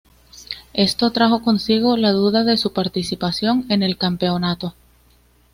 [0.73, 4.73] Esto trajo consigo la duda de su participación en el campeonato.